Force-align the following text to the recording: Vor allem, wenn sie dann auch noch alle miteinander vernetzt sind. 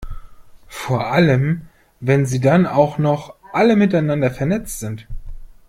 Vor 0.67 1.11
allem, 1.11 1.67
wenn 1.99 2.25
sie 2.25 2.39
dann 2.41 2.65
auch 2.65 2.97
noch 2.97 3.35
alle 3.53 3.75
miteinander 3.75 4.31
vernetzt 4.31 4.79
sind. 4.79 5.05